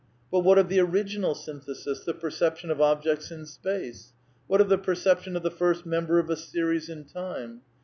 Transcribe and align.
But 0.31 0.39
what 0.39 0.57
of 0.57 0.67
the 0.67 0.79
original 0.79 1.35
synthesis— 1.35 1.99
the 2.05 2.15
perception 2.15 2.71
of 2.71 2.81
objects 2.81 3.29
in 3.29 3.45
space? 3.45 4.13
What 4.47 4.59
of 4.59 4.67
the 4.67 4.79
perception 4.79 5.35
of 5.35 5.43
the 5.43 5.51
first 5.51 5.85
member 5.85 6.17
of 6.17 6.31
a 6.31 6.35
series 6.37 6.89
in 6.89 7.05
time? 7.05 7.61